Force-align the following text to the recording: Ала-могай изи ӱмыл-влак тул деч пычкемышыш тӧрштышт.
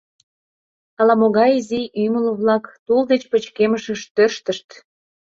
Ала-могай 0.99 1.51
изи 1.59 1.81
ӱмыл-влак 2.03 2.65
тул 2.85 3.01
деч 3.11 3.21
пычкемышыш 3.31 4.01
тӧрштышт. 4.15 4.67